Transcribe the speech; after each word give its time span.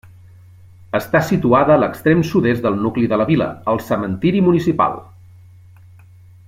Està 0.99 1.19
situada 1.27 1.75
a 1.75 1.81
l'extrem 1.83 2.23
sud-est 2.31 2.65
del 2.67 2.81
nucli 2.87 3.11
de 3.11 3.21
la 3.23 3.29
vila, 3.33 3.51
al 3.75 3.83
cementiri 3.91 4.43
municipal. 4.51 4.99